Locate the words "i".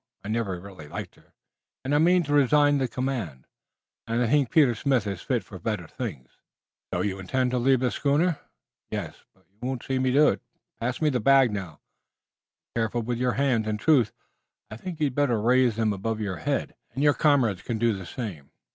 1.93-1.99, 4.07-4.25, 14.71-14.75